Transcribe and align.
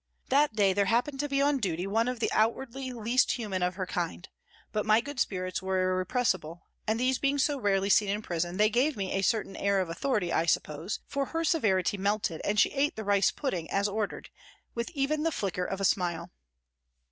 That 0.29 0.55
day 0.55 0.73
there 0.73 0.85
happened 0.85 1.19
to 1.19 1.29
be 1.29 1.43
on 1.43 1.59
duty 1.59 1.85
one 1.85 2.07
of 2.07 2.19
the 2.19 2.31
outwardly 2.31 2.91
least 2.91 3.33
human 3.33 3.61
of 3.61 3.75
her 3.75 3.85
kind, 3.85 4.27
but 4.71 4.83
my 4.83 4.99
good 4.99 5.19
spirits 5.19 5.61
were 5.61 5.91
irrepressible, 5.91 6.63
and 6.87 6.99
these 6.99 7.19
being 7.19 7.37
so 7.37 7.59
rarely 7.59 7.91
seen 7.91 8.09
in 8.09 8.23
prison, 8.23 8.57
they 8.57 8.71
gave 8.71 8.97
me 8.97 9.11
a 9.11 9.21
certain 9.21 9.55
air 9.55 9.79
of 9.79 9.91
authority, 9.91 10.33
I 10.33 10.47
suppose, 10.47 11.01
for 11.05 11.25
her 11.27 11.43
severity 11.43 11.97
melted 11.97 12.41
and 12.43 12.59
she 12.59 12.71
ate 12.71 12.95
the 12.95 13.03
rice 13.03 13.29
pudding, 13.29 13.69
as 13.69 13.87
ordered, 13.87 14.31
with 14.73 14.89
even 14.95 15.21
the 15.21 15.31
flicker 15.31 15.65
of 15.65 15.79
a 15.79 15.85
smile. 15.85 16.31